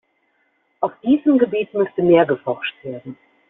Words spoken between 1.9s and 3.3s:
mehr geforscht werden.